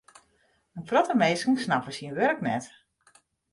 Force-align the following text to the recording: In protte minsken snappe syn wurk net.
In 0.77 0.83
protte 0.89 1.15
minsken 1.21 1.55
snappe 1.63 1.91
syn 1.97 2.15
wurk 2.17 2.39
net. 2.47 2.65